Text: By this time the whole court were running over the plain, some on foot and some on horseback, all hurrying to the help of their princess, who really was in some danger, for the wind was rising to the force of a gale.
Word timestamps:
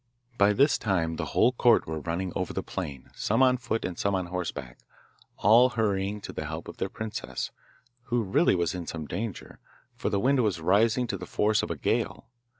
By 0.35 0.53
this 0.53 0.79
time 0.79 1.17
the 1.17 1.25
whole 1.37 1.51
court 1.51 1.85
were 1.85 1.99
running 1.99 2.33
over 2.35 2.53
the 2.53 2.63
plain, 2.63 3.11
some 3.13 3.43
on 3.43 3.57
foot 3.57 3.85
and 3.85 3.99
some 3.99 4.15
on 4.15 4.25
horseback, 4.25 4.79
all 5.37 5.69
hurrying 5.69 6.21
to 6.21 6.33
the 6.33 6.47
help 6.47 6.67
of 6.67 6.77
their 6.77 6.89
princess, 6.89 7.51
who 8.05 8.23
really 8.23 8.55
was 8.55 8.73
in 8.73 8.87
some 8.87 9.05
danger, 9.05 9.59
for 9.95 10.09
the 10.09 10.19
wind 10.19 10.39
was 10.39 10.59
rising 10.59 11.05
to 11.05 11.19
the 11.19 11.27
force 11.27 11.61
of 11.61 11.69
a 11.69 11.75
gale. 11.77 12.25